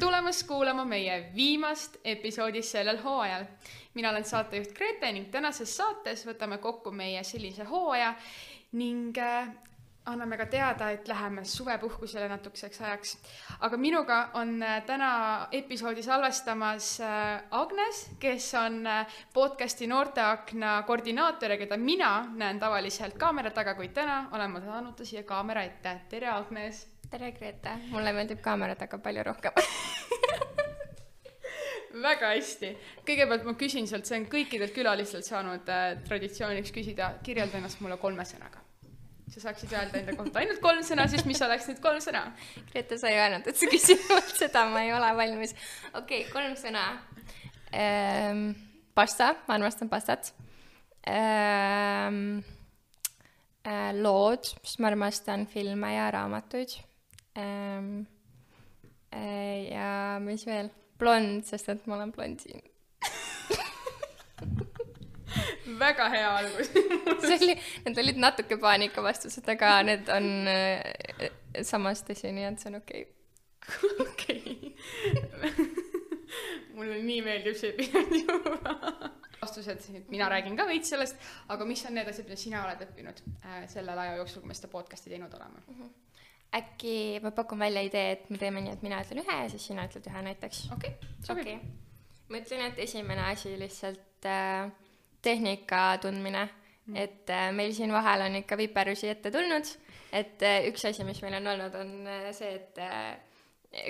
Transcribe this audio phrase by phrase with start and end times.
[0.00, 3.44] tulemast kuulama meie viimast episoodi sellel hooajal.
[3.94, 8.14] mina olen saatejuht Grete ning tänases saates võtame kokku meie sellise hooaja
[8.72, 9.48] ning äh,
[10.06, 13.16] anname ka teada, et läheme suvepuhkusele natukeseks ajaks.
[13.60, 18.84] aga minuga on äh, täna episoodi salvestamas äh, Agnes, kes on
[19.34, 24.96] podcasti Noorteakna koordinaator ja keda mina näen tavaliselt kaamera taga, kuid täna olen ma saanud
[24.96, 26.00] ta siia kaamera ette.
[26.08, 29.56] tere, Agnes tere, Grete, mulle meeldib kaamera taga palju rohkem
[32.06, 32.70] väga hästi.
[33.06, 37.98] kõigepealt ma küsin sult, see on kõikidelt külalistelt saanud äh, traditsiooniks küsida, kirjelda ennast mulle
[38.02, 38.62] kolme sõnaga.
[39.32, 42.24] sa saaksid öelda enda kohta ainult kolm sõna, siis mis oleks need kolm sõna?
[42.72, 45.54] Grete, sa ei öelnud, et sa küsid mult seda, ma ei ole valmis.
[45.92, 46.88] okei okay,, kolm sõna
[47.70, 48.50] ehm,.
[48.94, 50.34] pasta, ma armastan pastat
[51.06, 52.42] ehm,.
[54.02, 56.76] lood, sest ma armastan filme ja raamatuid
[57.36, 58.06] ähm,.
[59.14, 60.70] Äh, ja mis veel?
[60.98, 62.62] blond, sest et ma olen blondiin
[65.80, 66.68] väga hea algus
[67.26, 67.56] see oli,
[67.86, 70.80] need olid natuke paanikavastused, aga need on äh,
[71.66, 73.12] samas tõsi, nii et see on okei okay..
[74.06, 74.42] okei.
[76.76, 77.70] mulle nii meeldib see
[78.22, 78.74] juba.
[79.40, 79.80] vastused,
[80.12, 81.16] mina räägin ka veits sellest,
[81.52, 84.58] aga mis on need asjad, mida sina oled õppinud äh, sellel aja jooksul, kui me
[84.58, 85.74] seda podcast'i teinud oleme mm?
[85.78, 85.90] -hmm
[86.56, 89.66] äkki ma pakun välja idee, et me teeme nii, et mina ütlen ühe ja siis
[89.70, 90.66] sina ütled ühe näiteks.
[90.74, 91.58] okei okay,, sobib okay..
[92.30, 94.70] ma ütlen, et esimene asi lihtsalt äh,
[95.22, 99.72] tehnika tundmine mm., et äh, meil siin vahel on ikka viperusi ette tulnud,
[100.12, 103.16] et äh, üks asi, mis meil on olnud, on äh, see, et äh,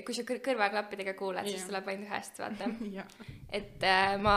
[0.07, 2.69] kui sa kõr kõrvaklappidega kuulad, siis tuleb ainult ühest, vaata.
[3.59, 4.37] Et äh, ma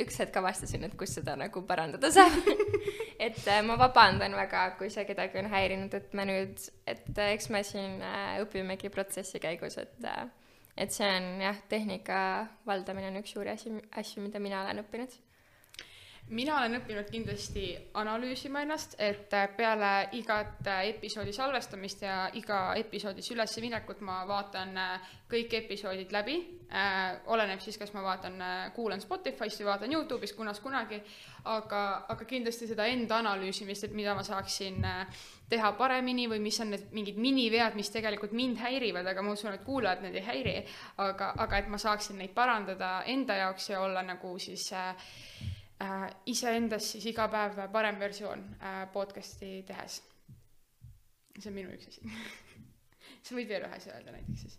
[0.00, 2.34] üks hetk avastasin, et kus seda nagu parandada saab.
[3.26, 7.34] Et äh, ma vabandan väga, kui see kedagi on häirinud, et me nüüd, et äh,
[7.36, 10.24] eks me siin äh, õpimegi protsessi käigus, et äh,
[10.76, 12.18] et see on jah, tehnika
[12.66, 15.14] valdamine on üks suuri asi, asju, mida mina olen õppinud
[16.32, 17.64] mina olen õppinud kindlasti
[18.00, 24.72] analüüsima ennast, et äh, peale igat äh, episoodi salvestamist ja iga episoodis ülesminekut ma vaatan
[24.80, 26.38] äh, kõik episoodid läbi
[26.72, 27.20] äh,.
[27.32, 28.40] oleneb siis, kas ma vaatan
[28.76, 31.02] kuulan Spotify'st või vaatan Youtube'ist kunas kunagi,
[31.44, 31.82] aga,
[32.12, 34.84] aga kindlasti seda enda analüüsimist, et mida ma saaksin
[35.52, 39.52] teha paremini või mis on need mingid minivead, mis tegelikult mind häirivad, aga ma usun,
[39.52, 40.54] et kuulajad need ei häiri.
[41.04, 44.96] aga, aga et ma saaksin neid parandada enda jaoks ja olla nagu siis äh,
[45.82, 50.00] äh, iseendast siis iga päev parem versioon äh, podcast'i tehes.
[51.38, 52.02] see on minu üks asi
[53.24, 54.58] sa võid veel ühe asja öelda näiteks siis.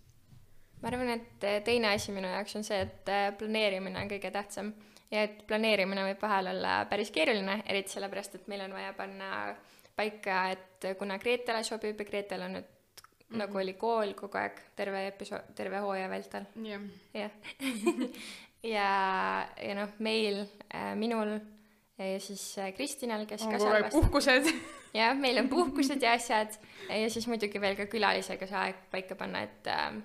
[0.82, 4.32] ma arvan, et äh, teine asi minu jaoks on see, et äh, planeerimine on kõige
[4.34, 4.74] tähtsam
[5.14, 9.34] ja et planeerimine võib vahel olla päris keeruline, eriti sellepärast, et meil on vaja panna
[9.96, 13.38] paika, et kuna Gretele sobib ja Gretel on nüüd mm -hmm.
[13.44, 16.46] nagu oli kool kogu aeg terve episood, terve hooaja vältel.
[17.14, 17.32] jah.
[18.64, 18.90] ja,
[19.58, 20.44] ja noh, meil
[20.74, 21.36] äh,, minul
[21.98, 23.92] ja siis äh, Kristinal, kes on ka salvestab.
[23.92, 24.50] puhkused.
[25.00, 26.58] jah, meil on puhkused ja asjad
[26.90, 30.02] ja siis muidugi veel ka külalisega see aeg paika panna, et äh,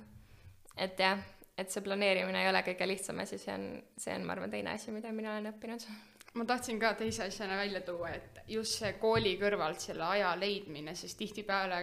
[0.79, 1.19] et jah,
[1.59, 3.67] et see planeerimine ei ole kõige lihtsam asi, see on,
[3.99, 5.89] see on, ma arvan, teine asi, mida mina olen õppinud
[6.35, 10.93] ma tahtsin ka teise asjana välja tuua, et just see kooli kõrvalt selle aja leidmine,
[10.97, 11.79] sest tihtipeale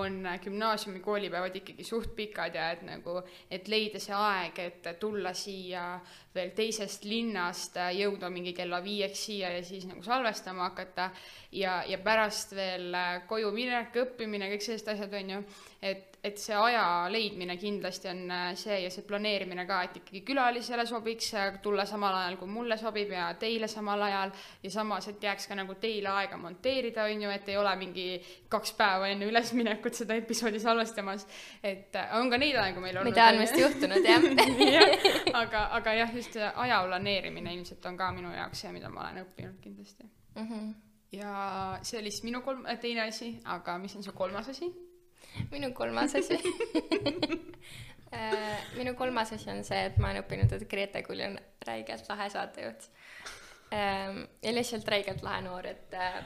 [0.00, 3.18] on gümnaasiumi koolipäevad ikkagi suht pikad ja et nagu,
[3.50, 5.84] et leida see aeg, et tulla siia
[6.34, 11.10] veel teisest linnast, jõuda mingi kella viieks siia ja siis nagu salvestama hakata.
[11.52, 12.96] Ja, ja pärast veel
[13.28, 15.42] koju minek, õppimine, kõik sellised asjad, on ju,
[15.84, 20.20] et et see aja leidmine kindlasti on äh, see ja see planeerimine ka, et ikkagi
[20.26, 24.30] külalisele sobiks tulla samal ajal, kui mulle sobib ja teile samal ajal
[24.62, 28.06] ja samas, et jääks ka nagu teile aega monteerida, on ju, et ei ole mingi
[28.52, 31.26] kaks päeva enne ülesminekut seda episoodi salvestamas.
[31.62, 33.10] et äh, on ka neid aegu meil olnud.
[33.10, 34.30] mida on vist juhtunud, jah
[34.76, 34.86] ja,
[35.42, 39.08] aga, aga jah, just see aja planeerimine ilmselt on ka minu jaoks see, mida ma
[39.08, 40.46] olen õppinud kindlasti mm.
[40.46, 40.72] -hmm.
[41.18, 41.34] ja
[41.82, 44.70] see oli siis minu kolm, teine asi, aga mis on su kolmas asi?
[45.50, 46.38] Minu kolmas asi
[48.16, 52.08] äh, minu kolmas asi on see, et ma olen õppinud, et Grete Kuli on räigelt
[52.08, 52.88] lahe saatejuht.
[53.72, 56.20] Ähm, ja lihtsalt räigelt lahe noor, et äh,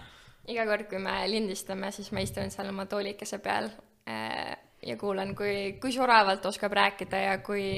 [0.50, 3.70] iga kord, kui me lindistame, siis ma istun seal oma toolikese peal
[4.10, 4.56] äh,
[4.86, 7.68] ja kuulan, kui, kui soravalt oskab rääkida ja kui,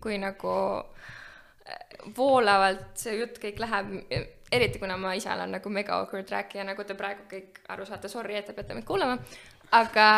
[0.00, 0.56] kui nagu
[2.16, 3.92] voolavalt see jutt kõik läheb,
[4.52, 8.10] eriti kuna ma ise olen nagu mega awkward rääkija, nagu te praegu kõik aru saate,
[8.12, 9.18] sorry, et te peate mind kuulama,
[9.74, 10.08] aga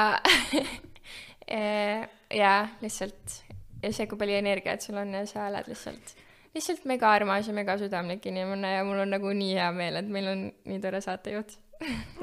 [1.59, 3.39] eh, jaa, lihtsalt
[3.83, 6.15] ja see, kui palju energiat sul on ja sa oled lihtsalt,
[6.57, 10.13] lihtsalt mega armas ja mega südamlik inimene ja mul on nagu nii hea meel, et
[10.13, 11.59] meil on nii tore saatejuht.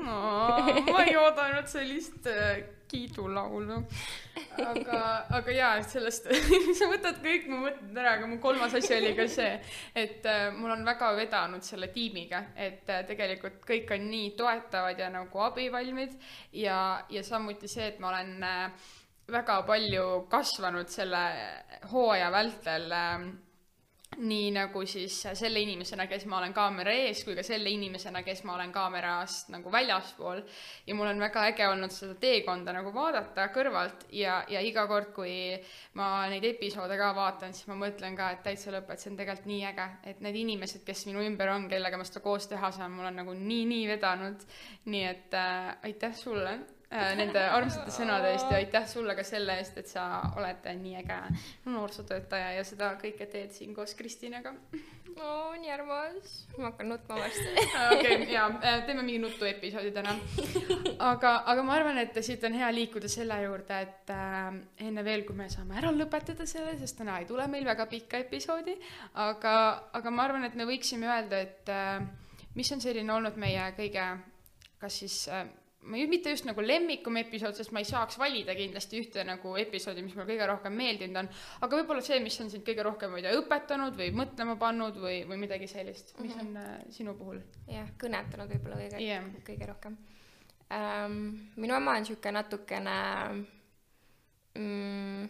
[0.03, 3.77] Ma ei oodanud sellist äh, kiidulaulu.
[4.65, 4.99] aga,
[5.37, 6.27] aga jaa, sellest
[6.79, 9.53] sa võtad kõik mu mõtted ära, aga mu kolmas asi oli ka see,
[9.95, 14.99] et äh, mul on väga vedanud selle tiimiga, et äh, tegelikult kõik on nii toetavad
[14.99, 16.15] ja nagu abivalmid
[16.53, 16.79] ja,
[17.09, 18.91] ja samuti see, et ma olen äh,
[19.31, 21.23] väga palju kasvanud selle
[21.91, 23.25] hooaja vältel äh,
[24.17, 28.43] nii nagu siis selle inimesena, kes ma olen kaamera ees, kui ka selle inimesena, kes
[28.47, 30.41] ma olen kaamerast nagu väljaspool.
[30.87, 35.11] ja mul on väga äge olnud seda teekonda nagu vaadata kõrvalt ja, ja iga kord,
[35.15, 35.55] kui
[35.93, 39.19] ma neid episoode ka vaatan, siis ma mõtlen ka, et täitsa lõpp, et see on
[39.19, 42.71] tegelikult nii äge, et need inimesed, kes minu ümber on, kellega ma seda koos teha
[42.71, 44.47] saan, mul on nagu nii, nii vedanud.
[44.85, 46.59] nii et äh, aitäh sulle
[46.91, 50.05] nende armsate sõnade eest ja aitäh sulle ka selle eest, et sa
[50.37, 51.17] oled nii äge
[51.65, 54.53] noorsootöötaja ja seda kõike teed siin koos Kristinaga.
[55.15, 57.65] oo, nii armas, ma hakkan nutma varsti.
[57.95, 60.13] okei, jaa, äh, teeme mingi nutuepisoodi täna.
[60.99, 65.25] aga, aga ma arvan, et siit on hea liikuda selle juurde, et äh, enne veel,
[65.27, 68.77] kui me saame ära lõpetada selle, sest täna ei tule meil väga pikka episoodi,
[69.25, 69.55] aga,
[69.97, 71.99] aga ma arvan, et me võiksime öelda, et äh,
[72.55, 74.09] mis on selline olnud meie kõige,
[74.79, 75.47] kas siis äh,
[75.85, 79.53] ma ei, mitte just nagu lemmikum episood, sest ma ei saaks valida kindlasti ühte nagu
[79.61, 81.29] episoodi, mis mulle kõige rohkem meeldinud on,
[81.67, 84.99] aga võib-olla see, mis on sind kõige rohkem, ma ei tea, õpetanud või mõtlema pannud
[85.01, 86.57] või, või midagi sellist, mis mm -hmm.
[86.57, 87.41] on äh, sinu puhul?
[87.69, 89.97] jah, kõnetanud võib-olla kõige yeah., kõige rohkem
[90.73, 91.23] ähm,.
[91.55, 92.97] minu oma on niisugune natukene
[94.57, 95.23] mm,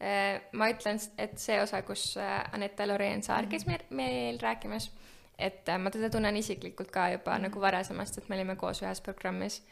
[0.00, 3.94] äh, ma ütlen, et see osa, kus äh, Anette Loreen Saar käis mm -hmm.
[3.94, 4.92] meil, meil rääkimas
[5.38, 7.42] et äh, ma teda tunnen isiklikult ka juba mm -hmm.
[7.48, 9.62] nagu varasemast, et me olime koos ühes programmis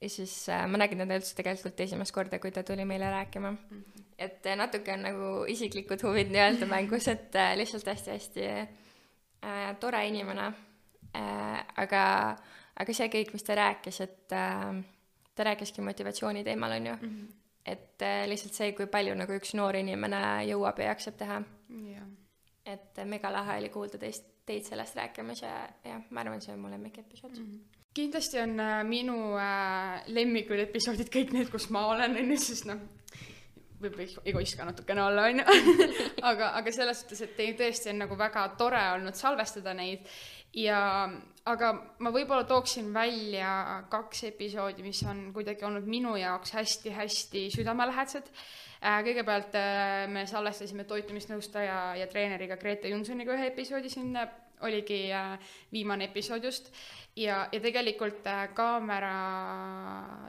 [0.00, 3.50] ja siis äh, ma nägin teda üldse tegelikult esimest korda, kui ta tuli meile rääkima
[3.50, 3.58] mm.
[3.70, 4.02] -hmm.
[4.18, 10.06] et äh, natuke on nagu isiklikud huvid nii-öelda mängus, et äh, lihtsalt hästi-hästi äh, tore
[10.06, 10.52] inimene
[11.16, 11.64] äh,.
[11.76, 12.36] aga,
[12.76, 14.84] aga see kõik, mis ta rääkis, et äh,
[15.34, 17.08] ta rääkiski motivatsiooni teemal, on ju mm.
[17.08, 17.32] -hmm.
[17.66, 22.06] et äh, lihtsalt see, kui palju nagu üks noor inimene jõuab ja jaksab teha yeah..
[22.66, 26.60] Et mega lahe oli kuulda teist teid sellest rääkimas ja jah, ma arvan, see on
[26.60, 27.46] mu lemmikepisood mm.
[27.46, 32.38] -hmm kindlasti on äh, minu äh, lemmikud episoodid kõik need, kus ma olen, on ju,
[32.42, 32.80] sest noh,
[33.84, 35.84] võib egoist ka natukene olla, on ju.
[36.30, 40.08] aga, aga selles suhtes, et teil tõesti on nagu väga tore olnud salvestada neid
[40.58, 40.80] ja,
[41.50, 41.70] aga
[42.00, 43.48] ma võib-olla tooksin välja
[43.92, 48.30] kaks episoodi, mis on kuidagi olnud minu jaoks hästi-hästi südamelähedased
[48.80, 49.02] äh,.
[49.04, 54.16] kõigepealt äh, me salvestasime toitumisnõustaja ja treeneriga Grete Junsoniga ühe episoodi siin
[54.64, 55.36] oligi äh,
[55.72, 56.72] viimane episood just
[57.16, 58.24] ja, ja tegelikult
[58.56, 59.14] kaamera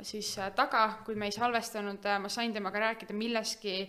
[0.04, 3.88] siis taga, kui me ei salvestanud ma sain temaga rääkida millestki,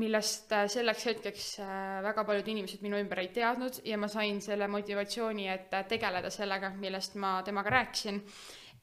[0.00, 4.40] millest äh, selleks hetkeks äh, väga paljud inimesed minu ümber ei teadnud ja ma sain
[4.42, 8.20] selle motivatsiooni, et äh, tegeleda sellega, millest ma temaga rääkisin.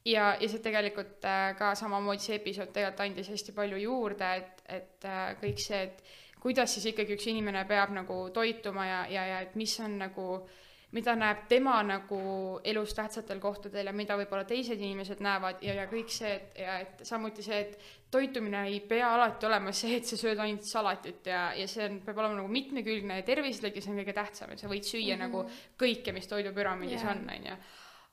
[0.04, 1.22] ja, ja see tegelikult
[1.58, 5.06] ka samamoodi see episood tegelikult andis hästi palju juurde, et, et
[5.42, 6.02] kõik see, et
[6.42, 10.26] kuidas siis ikkagi üks inimene peab nagu toituma ja, ja, ja et mis on nagu
[10.40, 10.58] äh,
[10.92, 12.20] mida näeb tema nagu
[12.64, 16.78] elus tähtsatel kohtadel ja mida võib-olla teised inimesed näevad ja, ja kõik see, et ja
[16.84, 17.78] et samuti see, et
[18.12, 22.00] toitumine ei pea alati olema see, et sa sööd ainult salatit ja, ja see on,
[22.04, 25.16] peab olema nagu mitmekülgne ja tervislik ja see on kõige tähtsam, et sa võid süüa
[25.16, 25.24] mm -hmm.
[25.28, 27.16] nagu kõike, mis toidupüramiidis yeah.
[27.16, 27.62] on, on ju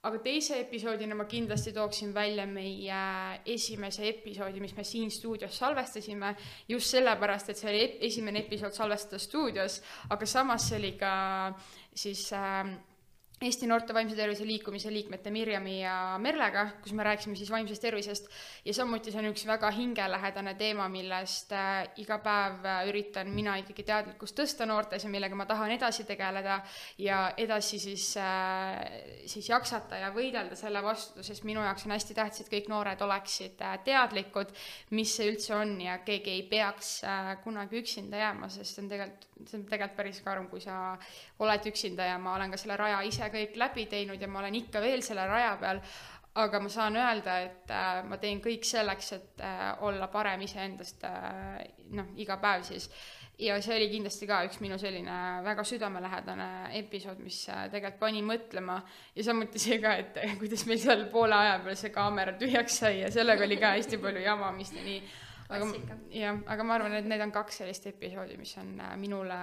[0.08, 3.00] aga teise episoodina ma kindlasti tooksin välja meie
[3.52, 6.36] esimese episoodi, mis me siin stuudios salvestasime,
[6.72, 11.12] just sellepärast, et see oli esimene episood salvestada stuudios, aga samas see oli ka
[11.94, 12.66] siis äh,
[13.42, 18.26] Eesti Noorte Vaimse Tervise Liikumise liikmete Mirjami ja Merlega, kus me rääkisime siis vaimsest tervisest.
[18.66, 23.54] Ja samuti see on üks väga hingelähedane teema, millest äh, iga päev äh, üritan mina
[23.62, 26.58] ikkagi teadlikkust tõsta noortes ja millega ma tahan edasi tegeleda
[27.00, 28.84] ja edasi siis äh,,
[29.24, 33.00] siis jaksata ja võidelda selle vastu, sest minu jaoks on hästi tähtis, et kõik noored
[33.08, 34.52] oleksid teadlikud,
[35.00, 36.92] mis see üldse on ja keegi ei peaks
[37.46, 40.76] kunagi üksinda jääma, sest see on tegelikult, see on tegelikult päris karm, kui sa
[41.40, 44.56] oled üksinda ja ma olen ka selle raja ise kõik läbi teinud ja ma olen
[44.62, 45.82] ikka veel selle raja peal,
[46.40, 51.06] aga ma saan öelda, et äh, ma teen kõik selleks, et äh, olla parem iseendast
[51.08, 51.64] äh,
[51.96, 52.90] noh, iga päev siis.
[53.40, 55.14] ja see oli kindlasti ka üks minu selline
[55.46, 56.50] väga südamelähedane
[56.82, 58.82] episood, mis äh, tegelikult pani mõtlema
[59.16, 63.00] ja samuti see ka, et kuidas meil seal poole aja peal see kaamera tühjaks sai
[63.02, 65.02] ja sellega oli ka hästi palju jamamist ja nii
[65.50, 65.68] aga
[66.14, 69.38] jah, aga ma arvan, et need on kaks sellist episoodi, mis on äh, minule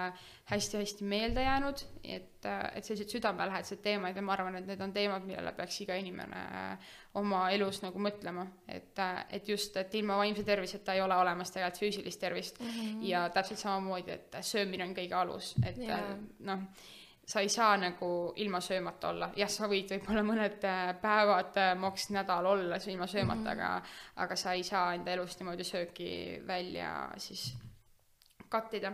[0.51, 4.95] hästi-hästi meelde jäänud, et, äh, et sellised südamelähedased teemad ja ma arvan, et need on
[4.95, 9.03] teemad, millele peaks iga inimene äh, oma elus nagu mõtlema, et,
[9.35, 12.61] et just, et ilma vaimse terviseta ei ole olemas tegelikult füüsilist tervist.
[12.61, 13.03] Mm -hmm.
[13.11, 15.83] ja täpselt samamoodi, et söömine on kõige alus, et
[16.39, 16.69] noh
[17.27, 21.73] sa ei saa nagu ilma söömata olla, jah, sa võid võib-olla mõned äh, päevad, äh,
[21.79, 23.53] maks nädal olla ilma söömata mm, -hmm.
[23.53, 23.83] aga
[24.17, 27.57] aga sa ei saa enda elust niimoodi sööki välja siis
[28.49, 28.93] kattida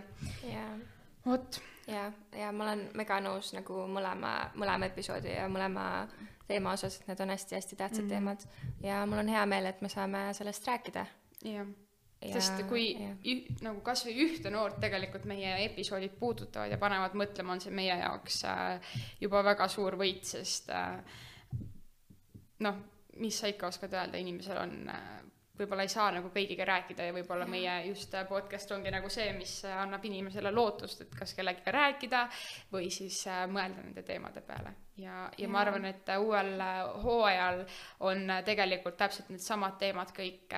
[0.52, 0.78] jaa.
[1.26, 1.60] vot.
[1.86, 6.08] jaa, ja ma olen mega nõus nagu mõlema, mõlema episoodi ja mõlema
[6.46, 8.14] teema osas, et need on hästi-hästi tähtsad mm -hmm.
[8.14, 8.40] teemad.
[8.80, 11.06] ja mul on hea meel, et me saame sellest rääkida.
[11.44, 11.66] jah
[12.30, 17.62] sest kui ü, nagu kasvõi ühte noort tegelikult meie episoodid puudutavad ja panevad mõtlema, on
[17.64, 21.00] see meie jaoks äh, juba väga suur võit, sest äh,
[22.62, 22.80] noh,
[23.22, 25.08] mis sa ikka oskad öelda, inimesel on äh,
[25.58, 29.28] võib-olla ei saa nagu kõigiga rääkida ja võib-olla meie just äh, podcast ongi nagu see,
[29.36, 32.22] mis äh, annab inimesele lootust, et kas kellegagi rääkida
[32.72, 34.72] või siis äh, mõelda nende teemade peale.
[34.96, 36.64] ja, ja ma arvan, et uuel
[37.02, 37.62] hooajal
[38.08, 40.52] on tegelikult täpselt needsamad teemad kõik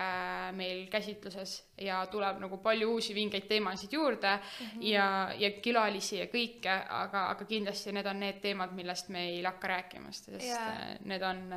[0.59, 4.83] meil käsitluses ja tuleb nagu palju uusi vingeid teemasid juurde mm -hmm.
[4.91, 9.43] ja, ja külalisi ja kõike, aga, aga kindlasti need on need teemad, millest me ei
[9.43, 10.99] lakka rääkimast, sest yeah.
[11.05, 11.55] need on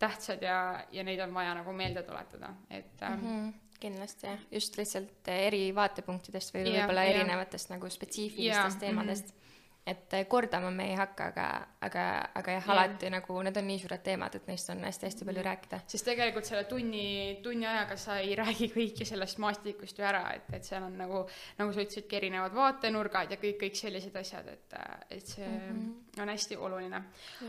[0.00, 3.26] tähtsad ja, ja neid on vaja nagu meelde tuletada, et mm.
[3.26, 9.30] -hmm kindlasti jah, just lihtsalt eri vaatepunktidest või võib-olla erinevatest nagu spetsiifilistest ja, teemadest mm.
[9.30, 9.49] -hmm
[9.86, 11.46] et kordama me ei hakka, aga,
[11.86, 12.04] aga,
[12.36, 13.12] aga jah, alati ja.
[13.14, 15.80] nagu need on nii suured teemad, et neist on hästi-hästi palju rääkida.
[15.90, 17.04] sest tegelikult selle tunni,
[17.42, 21.22] tunni ajaga sa ei räägi kõiki sellest maastikust ju ära, et, et seal on nagu,
[21.58, 24.76] nagu sa ütlesidki, erinevad vaatenurgad ja kõik, kõik sellised asjad, et,
[25.10, 26.20] et see mm -hmm.
[26.22, 27.02] on hästi oluline.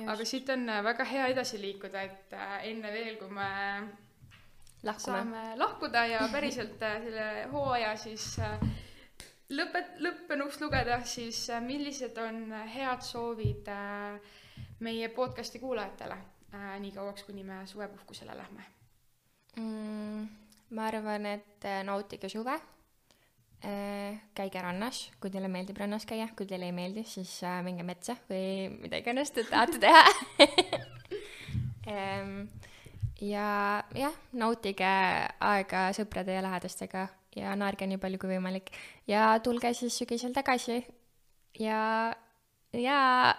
[0.08, 3.52] aga siit on väga hea edasi liikuda, et enne veel, kui me
[4.84, 5.18] Lahkume.
[5.18, 8.60] saame lahkuda ja päriselt selle hooaja siis äh,
[9.56, 12.44] lõpet-, lõppenuks lugeda, siis äh, millised on
[12.74, 14.20] head soovid äh,
[14.84, 18.68] meie podcasti kuulajatele äh, nii kauaks, kuni me suvepuhkusele lähme
[19.58, 20.28] mm,?
[20.72, 22.54] ma arvan, et nautige suve.
[24.34, 28.72] käige rannas, kui teile meeldib rannas käia, kui teile ei meeldi, siis minge metsa või
[28.74, 30.02] mida iganes te tahate teha
[33.34, 33.46] ja
[33.94, 34.90] jah, nautige
[35.52, 37.06] aega sõprade ja lähedastega
[37.36, 38.72] ja naerge nii palju kui võimalik.
[39.08, 40.82] Ja tulge siis sügisel tagasi.
[41.60, 42.14] Ja,
[42.74, 43.36] ja.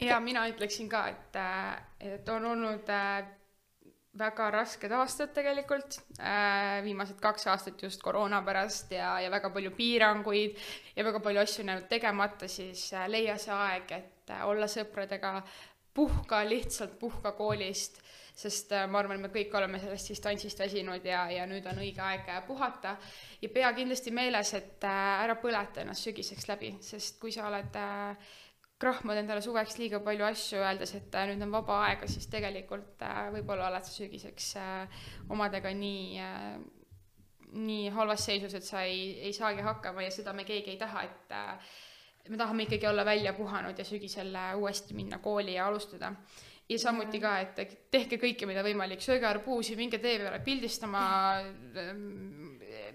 [0.00, 1.36] Ja mina ütleksin ka, et,
[2.00, 3.26] et on olnud äh,
[4.18, 9.74] väga rasked aastad tegelikult, äh, viimased kaks aastat just koroona pärast ja, ja väga palju
[9.76, 10.56] piiranguid
[10.96, 15.34] ja väga palju asju on jäänud tegemata, siis äh, leia see aeg, et olla sõpradega,
[15.94, 18.00] puhka lihtsalt, puhka koolist
[18.40, 22.02] sest äh, ma arvan, me kõik oleme sellest distantsist väsinud ja, ja nüüd on õige
[22.04, 22.96] aeg äh, puhata.
[23.42, 27.76] ja pea kindlasti meeles, et äh, ära põleta ennast sügiseks läbi, sest kui sa oled
[28.80, 33.02] krahmad endale suveks liiga palju asju, öeldes, et nüüd on vaba aega, siis tegelikult
[33.34, 34.54] võib-olla oled sa sügiseks
[35.28, 36.20] omadega nii
[37.50, 41.02] nii halvas seisus, et sa ei, ei saagi hakkama ja seda me keegi ei taha,
[41.02, 46.14] et me tahame ikkagi olla välja puhanud ja sügisel uuesti minna kooli ja alustada
[46.70, 51.02] ja samuti ka, et tehke kõike, mida võimalik, sööge arbuusi, minge tee peale pildistama,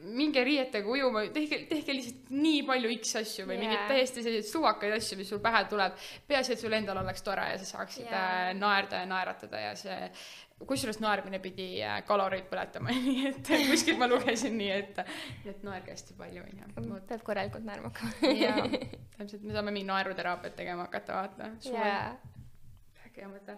[0.06, 3.64] minge riietega ujuma, tehke, tehke lihtsalt nii palju X asju või yeah.
[3.66, 5.96] mingeid täiesti selliseid suvakaid asju, mis sul pähe tuleb.
[6.28, 8.26] peaasi, et sul endal oleks tore ja sa saaksid yeah.
[8.50, 9.98] Äh, naerda ja naeratada ja see,
[10.68, 15.02] kusjuures naermine pidi äh, kaloreid põletama nii et kuskilt ma lugesin nii, et,
[15.52, 17.02] et naerge hästi palju, onju.
[17.10, 18.70] peab korralikult naerma hakkama jaa,
[19.18, 21.52] täpselt, me saame mingi naeruteraapiat tegema hakata, vaata.
[21.72, 22.08] jaa
[23.22, 23.58] hea mõte.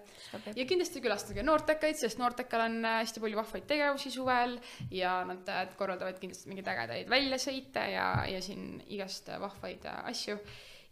[0.55, 4.57] ja kindlasti külastage Noortekaid, sest Noortekal on äh, hästi palju vahvaid tegevusi suvel
[4.93, 10.39] ja nad äh, korraldavad kindlasti mingeid ägedaid väljasõite ja, ja siin igast äh, vahvaid asju.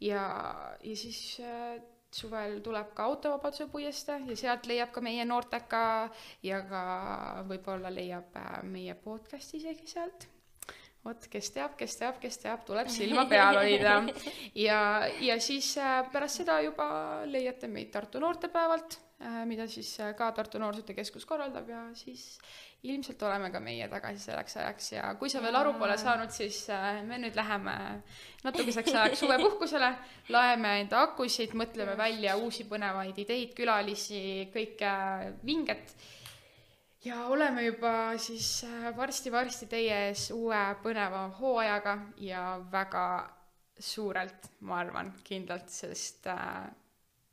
[0.03, 0.27] ja,
[0.83, 1.79] ja siis äh,
[2.15, 5.81] suvel tuleb ka autovabaduse puiestee ja sealt leiab ka meie Noorteka
[6.43, 6.85] ja ka
[7.49, 10.29] võib-olla leiab meie podcast'i isegi sealt
[11.05, 13.97] vot, kes teab, kes teab, kes teab, tuleb silma peal hoida.
[14.57, 14.79] ja,
[15.21, 16.87] ja siis äh, pärast seda juba
[17.29, 22.25] leiate meid Tartu noortepäevalt, äh, mida siis äh, ka Tartu Noorsootöö Keskus korraldab ja siis
[22.85, 24.91] ilmselt oleme ka meie tagasi selleks ajaks.
[24.93, 26.67] Ja kui sa veel aru pole saanud, siis
[27.07, 27.73] me nüüd läheme
[28.43, 29.89] natukeseks ajaks suvepuhkusele,
[30.29, 34.21] laeme enda akusid, mõtleme välja uusi põnevaid ideid, külalisi,
[34.53, 34.91] kõike
[35.47, 35.95] vinget
[37.05, 43.05] ja oleme juba siis äh, varsti-varsti teie ees uue põneva hooajaga ja väga
[43.79, 46.65] suurelt, ma arvan, kindlalt, sest äh,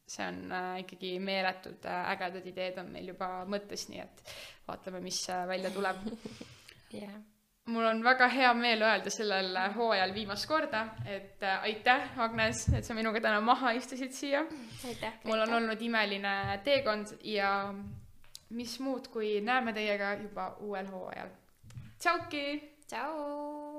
[0.07, 4.25] see on äh, ikkagi meeletud ägedad ideed on meil juba mõttes, nii et
[4.69, 6.03] vaatame, mis välja tuleb
[6.99, 7.17] yeah.
[7.73, 12.99] mul on väga hea meel öelda sellel hooajal viimast korda, et aitäh, Agnes, et sa
[12.99, 14.45] minuga täna maha istusid siia.
[15.25, 17.55] mul on olnud imeline teekond ja
[18.53, 21.29] mis muud, kui näeme teiega juba uuel hooajal.
[21.99, 22.47] tšauki!
[22.87, 23.72] tšau!